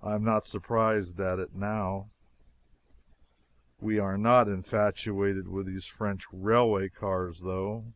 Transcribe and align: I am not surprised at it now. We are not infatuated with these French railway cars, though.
I 0.00 0.14
am 0.14 0.22
not 0.22 0.46
surprised 0.46 1.18
at 1.18 1.40
it 1.40 1.52
now. 1.52 2.10
We 3.80 3.98
are 3.98 4.16
not 4.16 4.46
infatuated 4.46 5.48
with 5.48 5.66
these 5.66 5.86
French 5.86 6.26
railway 6.32 6.90
cars, 6.90 7.40
though. 7.40 7.92